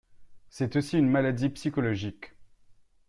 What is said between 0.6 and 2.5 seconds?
aussi une maladie psychologique.